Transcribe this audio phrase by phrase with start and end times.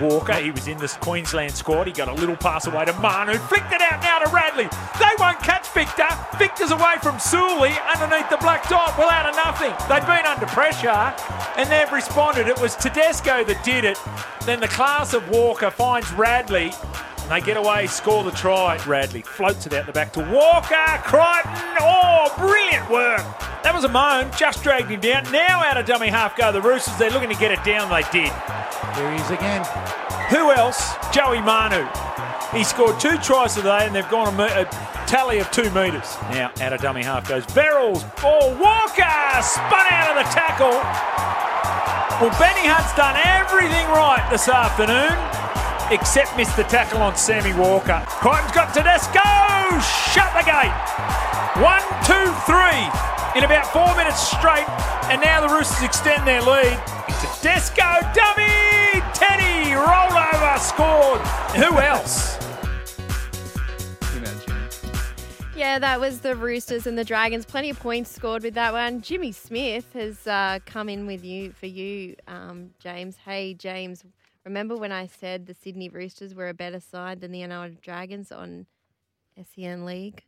[0.00, 0.34] Walker.
[0.34, 1.86] He was in this Queensland squad.
[1.86, 3.34] He got a little pass away to Manu.
[3.34, 4.68] Flicked it out now to Radley.
[4.98, 6.08] They won't catch Victor.
[6.38, 8.96] Victor's away from Sully underneath the black dot.
[8.98, 9.72] Well, out of nothing.
[9.88, 11.14] They've been under pressure
[11.58, 12.48] and they've responded.
[12.48, 13.98] It was Tedesco that did it.
[14.46, 16.72] Then the class of Walker finds Radley.
[17.22, 18.78] And they get away, score the try.
[18.86, 20.74] Radley floats it out the back to Walker.
[21.04, 21.76] Crichton.
[21.80, 23.22] Oh, brilliant work.
[23.62, 24.30] That was a moan.
[24.36, 25.30] Just dragged him down.
[25.30, 26.96] Now out of dummy half go the Roosters.
[26.96, 27.90] They're looking to get it down.
[27.90, 28.32] They did.
[29.00, 29.64] Here he is again.
[30.28, 30.92] Who else?
[31.10, 31.88] Joey Manu.
[32.52, 34.64] He scored two tries today and they've gone a, a
[35.08, 36.20] tally of two metres.
[36.28, 38.04] Now out of dummy half goes Verrills.
[38.20, 38.52] Ball.
[38.60, 40.76] Walker spun out of the tackle.
[42.20, 45.16] Well, Benny Hunt's done everything right this afternoon
[45.88, 48.04] except missed the tackle on Sammy Walker.
[48.20, 49.24] Crichton's got Tedesco.
[50.12, 50.76] Shut the gate.
[51.56, 52.84] One, two, three.
[53.32, 54.68] In about four minutes straight.
[55.08, 56.76] And now the Roosters extend their lead.
[57.40, 58.49] Tedesco, dummy.
[59.70, 61.20] Teddy, rolled over, scored.
[61.56, 62.38] Who else?
[65.56, 67.44] Yeah, that was the Roosters and the Dragons.
[67.44, 69.02] Plenty of points scored with that one.
[69.02, 73.16] Jimmy Smith has uh, come in with you for you, um, James.
[73.18, 74.02] Hey, James.
[74.46, 78.32] Remember when I said the Sydney Roosters were a better side than the United Dragons
[78.32, 78.66] on
[79.54, 80.24] SEN League?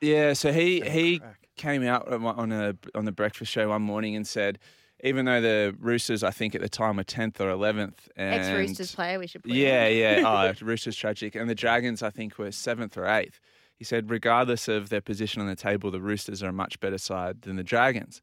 [0.00, 1.22] Yeah, so he he
[1.56, 4.58] came out on a on the breakfast show one morning and said,
[5.02, 8.48] even though the Roosters, I think at the time were tenth or eleventh, and Ex
[8.48, 12.52] Roosters player, we should yeah, yeah, oh, Roosters tragic, and the Dragons, I think, were
[12.52, 13.40] seventh or eighth.
[13.76, 16.98] He said, regardless of their position on the table, the Roosters are a much better
[16.98, 18.20] side than the Dragons.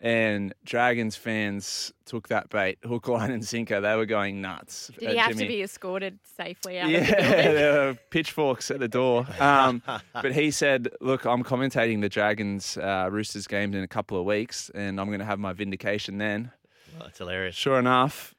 [0.00, 3.80] And Dragons fans took that bait, hook, line, and sinker.
[3.80, 4.92] They were going nuts.
[4.98, 5.42] Did he have Jimmy.
[5.42, 9.26] to be escorted safely out of the Yeah, there were pitchforks at the door.
[9.40, 9.82] Um,
[10.12, 14.24] but he said, "Look, I'm commentating the Dragons uh, Roosters games in a couple of
[14.24, 16.52] weeks, and I'm going to have my vindication then."
[16.98, 17.56] Oh, that's hilarious.
[17.56, 18.34] Sure enough,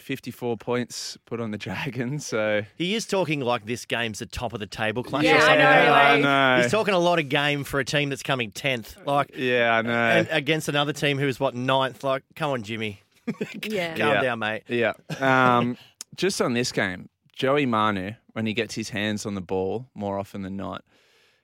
[0.00, 2.26] 54 points put on the Dragons.
[2.26, 5.24] So He is talking like this game's the top of the table clash.
[5.24, 5.58] Yeah, or I something.
[5.58, 6.62] know, I know.
[6.62, 9.82] He's talking a lot of game for a team that's coming tenth, like, yeah, I
[9.82, 9.90] know.
[9.92, 12.02] and against another team who's what ninth.
[12.04, 13.02] Like, come on, Jimmy,
[13.62, 13.88] Yeah.
[13.96, 14.22] calm Yeah.
[14.22, 14.62] down, mate.
[14.68, 14.92] yeah.
[15.20, 15.76] Um,
[16.16, 20.18] just on this game, Joey Manu, when he gets his hands on the ball more
[20.18, 20.84] often than not,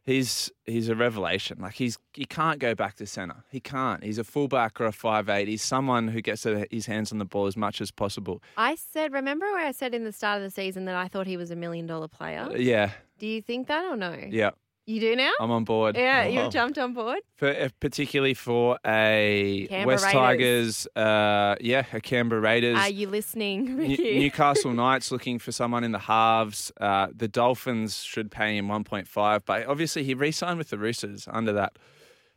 [0.07, 1.59] he's he's a revelation.
[1.61, 3.45] Like he's he can't go back to center.
[3.51, 4.03] He can't.
[4.03, 5.49] He's a fullback or a five eight.
[5.49, 8.43] He's someone who gets his hands on the ball as much as possible.
[8.57, 11.27] I said, remember where I said in the start of the season that I thought
[11.27, 12.49] he was a million dollar player?
[12.57, 14.17] Yeah, Do you think that or no?
[14.29, 14.51] yeah.
[14.89, 15.33] You do now?
[15.41, 15.97] I'm on board.
[15.97, 17.19] yeah, you've jumped on board.
[17.35, 20.87] For, uh, particularly for a Canberra West Raiders.
[20.87, 22.79] Tigers, uh, yeah, a Canberra Raiders.
[22.79, 26.71] Are you listening, New- Newcastle Knights looking for someone in the halves.
[26.81, 31.53] Uh, the Dolphins should pay him 1.5, but obviously he re-signed with the Roosters under
[31.55, 31.77] that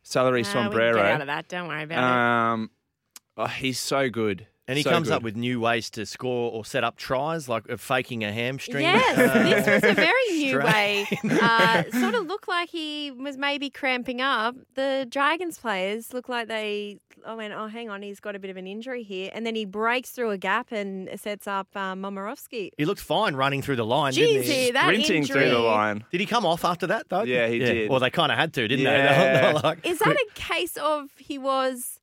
[0.02, 0.96] salary Nah, we can sombrero.
[0.96, 1.46] Get out of that.
[1.48, 2.70] Don't worry about Um,
[3.36, 4.48] oh, he's so good.
[4.70, 7.68] And he So comes up with new ways to score or set up tries, like
[7.68, 8.82] uh, faking a hamstring.
[8.84, 9.16] Yes,
[9.66, 11.06] this was a very new way.
[11.42, 14.54] Uh, sort of looked like he was maybe cramping up.
[14.74, 16.98] The Dragons players look like they.
[17.26, 19.54] I went, oh, hang on, he's got a bit of an injury here, and then
[19.54, 22.70] he breaks through a gap and sets up um, Momorovsky.
[22.78, 24.52] He looked fine running through the line, Jeez, didn't he?
[24.52, 25.40] here, that Sprinting injury.
[25.42, 26.04] through the line.
[26.12, 27.24] Did he come off after that though?
[27.24, 27.90] Yeah, he did.
[27.90, 28.90] Well, they kind of had to, didn't they?
[28.90, 29.40] Yeah.
[29.48, 31.99] They were like, Is that a case of he was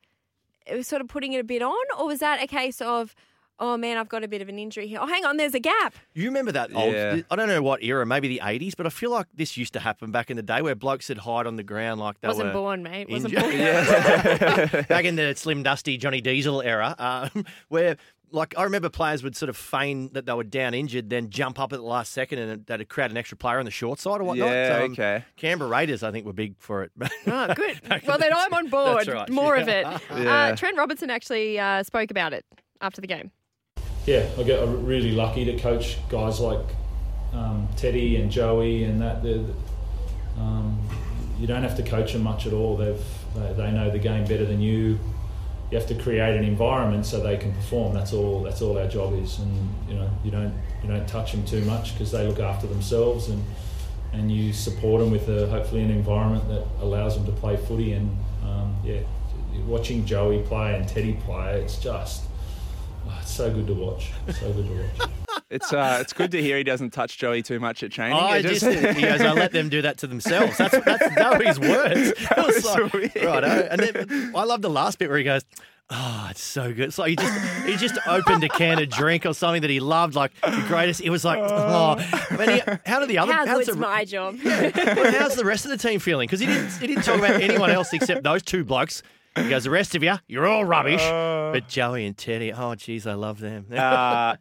[0.81, 3.15] sort of putting it a bit on, or was that a case of,
[3.59, 4.99] oh man, I've got a bit of an injury here.
[5.01, 5.95] Oh, hang on, there's a gap.
[6.13, 6.93] You remember that old?
[6.93, 7.21] Yeah.
[7.31, 9.79] I don't know what era, maybe the eighties, but I feel like this used to
[9.79, 12.47] happen back in the day where blokes would hide on the ground like they Wasn't
[12.47, 13.09] were born, mate.
[13.09, 13.49] Wasn't injured.
[13.49, 13.59] born.
[13.59, 14.81] Yeah.
[14.89, 17.97] back in the slim dusty Johnny Diesel era, um, where
[18.31, 21.59] like I remember players would sort of feign that they were down injured, then jump
[21.59, 24.19] up at the last second, and that'd create an extra player on the short side
[24.19, 24.49] or whatnot.
[24.49, 25.23] Yeah, Um, okay.
[25.37, 26.91] Canberra Raiders, I think, were big for it.
[27.27, 27.79] Oh, good.
[28.07, 28.31] Well, then.
[28.35, 28.97] I'm on board.
[29.05, 29.85] That's right, More of it.
[30.17, 30.33] Yeah.
[30.51, 32.45] Uh, Trent Robinson actually uh, spoke about it
[32.81, 33.31] after the game.
[34.05, 36.65] yeah, I get really lucky to coach guys like
[37.33, 39.23] um, Teddy and Joey and that.
[39.23, 39.43] They're,
[40.37, 40.79] um,
[41.39, 42.77] you don't have to coach them much at all.
[42.77, 43.03] They've
[43.35, 44.99] they, they know the game better than you.
[45.71, 47.93] You have to create an environment so they can perform.
[47.93, 48.41] That's all.
[48.43, 49.39] That's all our job is.
[49.39, 52.67] And you know, you don't you don't touch them too much because they look after
[52.67, 53.43] themselves and
[54.13, 57.93] and you support them with a, hopefully an environment that allows them to play footy.
[57.93, 59.01] And um, yeah,
[59.65, 62.23] watching Joey play and Teddy play, it's just
[63.07, 64.11] oh, it's so good to watch.
[64.39, 65.09] So good to watch.
[65.49, 68.17] It's uh, it's good to hear he doesn't touch Joey too much at training.
[68.17, 70.57] Oh, I It just, he goes, I let them do that to themselves.
[70.57, 72.11] That's, that's that were his words.
[72.19, 73.15] It was was like, weird.
[73.15, 73.47] righto.
[73.71, 75.43] And then I love the last bit where he goes,
[75.89, 76.89] Oh, it's so good.
[76.89, 79.79] It's like he just he just opened a can of drink or something that he
[79.79, 80.99] loved, like the greatest.
[80.99, 81.95] It was like, oh,
[82.35, 83.31] but he, how did the other?
[83.31, 84.35] How how's good's the, my job?
[84.43, 86.27] well, how's the rest of the team feeling?
[86.27, 89.01] Because he didn't he didn't talk about anyone else except those two blokes.
[89.37, 90.99] He goes, the rest of you, you're all rubbish.
[91.01, 93.67] but Joey and Teddy, oh, geez, I love them.
[93.71, 94.35] uh,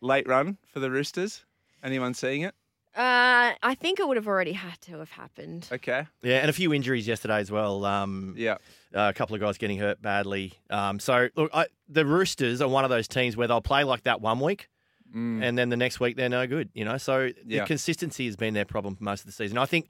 [0.00, 1.44] late run for the Roosters.
[1.82, 2.54] Anyone seeing it?
[2.96, 5.68] Uh, I think it would have already had to have happened.
[5.70, 6.06] Okay.
[6.22, 7.84] Yeah, and a few injuries yesterday as well.
[7.84, 8.54] Um, Yeah.
[8.94, 10.54] uh, a couple of guys getting hurt badly.
[10.70, 14.04] Um, so look, I, the Roosters are one of those teams where they'll play like
[14.04, 14.68] that one week,
[15.14, 16.68] and then the next week they're no good.
[16.74, 17.34] You know, so Mm.
[17.46, 17.60] Yeah.
[17.62, 19.58] the consistency has been their problem for most of the season.
[19.58, 19.88] I think.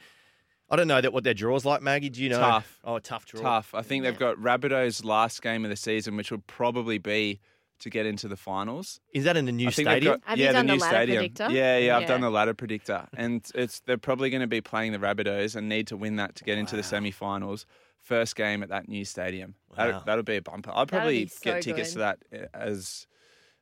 [0.68, 2.08] I don't know that what their draws like, Maggie.
[2.08, 2.40] Do you know?
[2.40, 2.80] Tough.
[2.82, 3.40] Oh, a tough draw.
[3.40, 3.72] Tough.
[3.72, 7.38] I think they've got Rabbitohs last game of the season, which will probably be
[7.80, 9.00] to get into the finals.
[9.12, 10.14] Is that in the new I think they've stadium?
[10.20, 11.18] got- Have you yeah, done the the new ladder stadium.
[11.18, 11.48] predictor?
[11.54, 14.92] Yeah, yeah, I've done the ladder predictor, and it's they're probably going to be playing
[14.92, 17.66] the Rabbitohs and need to win that to get into the semi-finals.
[18.00, 19.54] First game at that new stadium.
[19.76, 19.90] Wow.
[19.90, 20.70] That, that'll be a bumper.
[20.72, 23.06] I'll probably so get tickets to that uh, as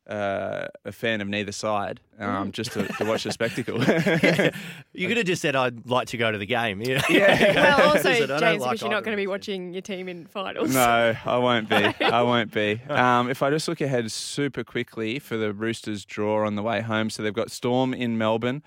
[0.09, 2.25] uh, a fan of neither side, Mm.
[2.29, 3.79] um, just to, to watch the spectacle.
[4.93, 6.81] You could have just said I'd like to go to the game.
[6.81, 7.03] Yeah.
[7.55, 10.27] Well, also, Said, James, because like you're not going to be watching your team in
[10.27, 10.73] finals.
[10.73, 11.75] No, I won't be.
[11.77, 12.81] I won't be.
[12.89, 16.81] Um, if I just look ahead super quickly for the Roosters draw on the way
[16.81, 18.63] home, so they've got Storm in Melbourne,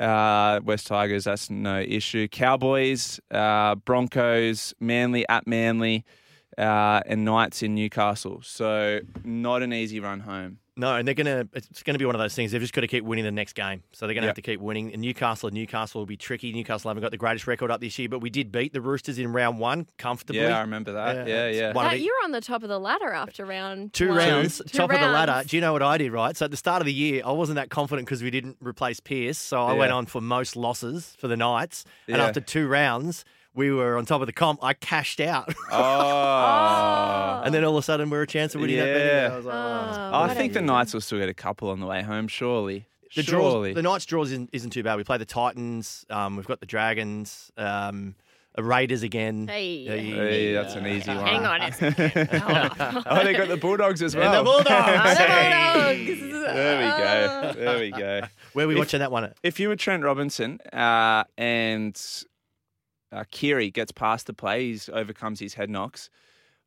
[0.00, 2.26] uh, West Tigers, that's no issue.
[2.28, 6.04] Cowboys, uh, Broncos, Manly at Manly,
[6.58, 8.40] uh, and Knights in Newcastle.
[8.42, 10.58] So not an easy run home.
[10.74, 11.46] No, and they're gonna.
[11.52, 12.50] It's gonna be one of those things.
[12.50, 13.82] They've just got to keep winning the next game.
[13.92, 14.36] So they're gonna Yep.
[14.36, 14.90] have to keep winning.
[14.94, 16.50] And Newcastle, Newcastle will be tricky.
[16.50, 19.18] Newcastle haven't got the greatest record up this year, but we did beat the Roosters
[19.18, 20.40] in round one comfortably.
[20.40, 21.28] Yeah, I remember that.
[21.28, 21.72] Yeah, it's yeah.
[21.74, 24.16] one That, the- you're on the top of the ladder after round Two one.
[24.16, 25.46] rounds, Two top of the ladder.
[25.46, 26.34] Do you know what I did, right?
[26.34, 28.98] So at the start of the year, I wasn't that confident because we didn't replace
[28.98, 29.36] Pearce.
[29.36, 31.84] So I went on for most losses for the Knights.
[32.08, 32.24] And Yeah.
[32.26, 34.60] after two rounds, we were on top of the comp.
[34.62, 35.52] I cashed out.
[35.70, 37.42] Oh.
[37.44, 39.06] and then all of a sudden, we were a chance of winning that betting.
[39.06, 39.32] Yeah.
[39.32, 40.10] I was like, wow.
[40.14, 42.28] Oh, I think a- the Knights will still get a couple on the way home,
[42.28, 42.86] surely.
[43.14, 43.72] The surely.
[43.72, 44.96] draws, the Knights draws isn't, isn't too bad.
[44.96, 46.06] We play the Titans.
[46.08, 47.50] Um, we've got the Dragons.
[47.58, 48.14] Um,
[48.58, 49.48] Raiders again.
[49.48, 49.84] Hey.
[49.86, 51.24] Hey, that's an easy one.
[51.26, 52.28] Hang on a second.
[53.06, 54.42] Oh, they got the Bulldogs as And well.
[54.44, 54.68] the Bulldogs.
[55.74, 56.20] Oh, the Bulldogs.
[56.54, 57.42] There we go.
[57.44, 57.52] Oh.
[57.54, 58.20] There we go.
[58.52, 59.36] Where are we If- watching that one at?
[59.42, 61.98] If you were Trent Robinson uh, and
[63.12, 66.10] uh, Keary gets past the play, he overcomes his head knocks.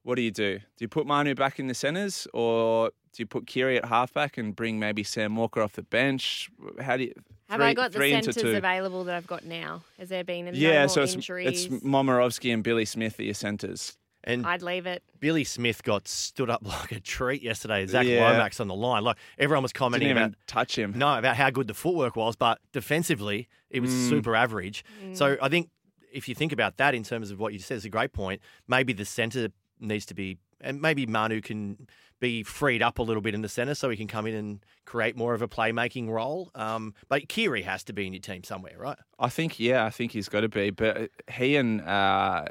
[0.04, 0.60] What do you do?
[0.60, 4.38] Do you put Manu back in the centres, or do you put Keary at halfback
[4.38, 6.50] and bring maybe Sam Walker off the bench?
[6.80, 7.14] How do you?
[7.50, 8.58] Have three- I got the three into centres two.
[8.58, 9.82] available that I've got now?
[9.98, 11.66] Has there been no Yeah, more so it's injuries?
[11.66, 13.98] it's Momorovsky and Billy Smith are your centres.
[14.28, 15.04] And I'd leave it.
[15.20, 17.86] Billy Smith got stood up like a treat yesterday.
[17.86, 18.32] Zach Yeah.
[18.32, 19.04] Lomax on the line.
[19.04, 20.94] Like everyone was Didn't commenting even about touch him.
[20.96, 24.10] no about how good the footwork was, but defensively it was Mm.
[24.10, 24.84] super average.
[25.04, 25.16] Mm.
[25.18, 25.70] So I think
[26.16, 28.42] if you think about that in terms of what you said, it's a great point.
[28.68, 31.88] Maybe the centre needs to be, and maybe Manu can
[32.20, 34.66] be freed up a little bit in the centre so he can come in and
[34.86, 36.50] create more of a playmaking role.
[36.56, 38.98] Um, but Keary has to be in your team somewhere, right?
[39.20, 40.70] I think yeah, I think he's got to be.
[40.70, 42.46] But he and uh,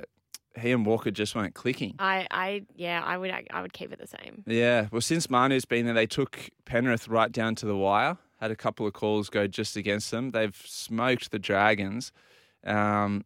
[0.59, 1.95] he and Walker just weren't clicking.
[1.99, 4.45] I, I, yeah, I would, I would keep it the same.
[4.47, 8.19] Yeah, well, since Manu's been there, they took Penrith right down to the wire.
[8.41, 10.33] Had a couple of calls go just against them.
[10.33, 12.13] They've smoked the Dragons.
[12.65, 13.25] Um,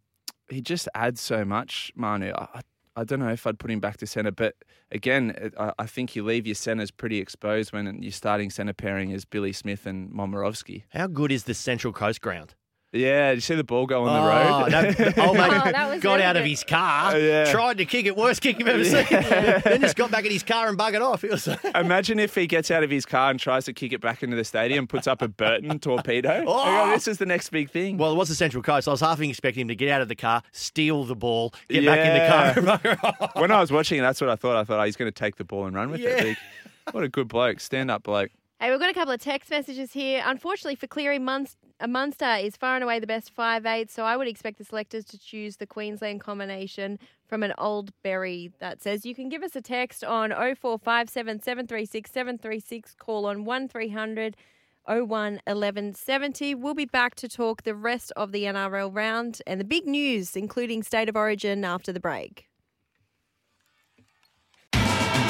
[0.48, 2.32] he just adds so much, Manu.
[2.34, 2.60] I,
[2.96, 4.56] I don't know if I'd put him back to centre, but
[4.90, 9.10] again, I, I think you leave your centres pretty exposed when your starting centre pairing
[9.10, 10.82] is Billy Smith and Momorovsky.
[10.90, 12.54] How good is the Central Coast ground?
[12.90, 14.72] Yeah, did you see the ball go on the Oh, road?
[14.72, 16.48] that, the old mate Oh, that was got really out of good.
[16.48, 17.44] his car, Oh, yeah.
[17.52, 19.04] tried to kick it, worst kick you've ever seen.
[19.10, 21.22] then just got back in his car and buggered off.
[21.22, 24.00] It was Imagine if he gets out of his car and tries to kick it
[24.00, 26.44] back into the stadium, puts up a Burton torpedo.
[26.46, 26.58] Oh!
[26.60, 27.98] I go, oh, this is the next big thing.
[27.98, 28.88] well, it was the Central Coast.
[28.88, 31.84] I was half expecting him to get out of the car, steal the ball, get
[31.84, 33.34] back in the car, and bugger off.
[33.36, 34.56] when I was watching, it, that's what I thought.
[34.56, 36.10] I thought, oh, he's going to take the ball and run with Yeah.
[36.10, 36.22] it.
[36.22, 36.36] Big.
[36.92, 38.30] What a good bloke, stand up bloke.
[38.60, 40.22] Hey, we've got a couple of text messages here.
[40.24, 44.04] Unfortunately for Cleary, Munst- uh, Munster is far and away the best five eight, so
[44.04, 48.82] I would expect the selectors to choose the Queensland combination from an old berry that
[48.82, 54.36] says you can give us a text on 0457 736 736, call on 1300
[54.88, 56.54] 01 11 70.
[56.54, 60.34] We'll be back to talk the rest of the NRL round and the big news,
[60.34, 62.47] including State of Origin after the break.